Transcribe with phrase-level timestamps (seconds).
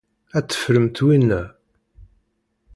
[0.37, 1.41] Ad teffremt winna.